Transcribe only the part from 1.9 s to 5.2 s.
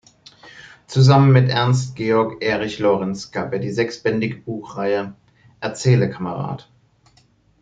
Georg Erich Lorenz gab er die sechsbändige Buchreihe